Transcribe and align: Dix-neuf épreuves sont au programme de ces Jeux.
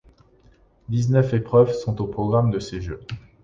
Dix-neuf 0.89 1.31
épreuves 1.35 1.75
sont 1.75 2.01
au 2.01 2.07
programme 2.07 2.49
de 2.49 2.57
ces 2.57 2.81
Jeux. 2.81 3.05